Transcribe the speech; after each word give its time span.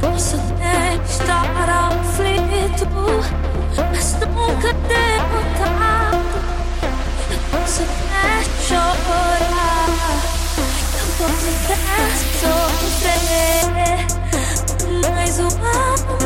Posso 0.00 0.36
até 0.36 0.96
estar 1.04 1.68
aflito, 1.68 2.86
mas 3.90 4.14
nunca 4.14 4.72
derrotado. 4.88 6.38
Eu 7.30 7.38
posso 7.50 7.82
até 7.82 8.26
chorar, 8.66 9.88
eu 10.96 11.06
posso 11.18 11.48
até 11.64 11.78
sofrer, 12.40 14.00
mas 15.14 15.34
o 15.38 15.40
amor. 15.42 16.19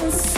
dance. 0.00 0.37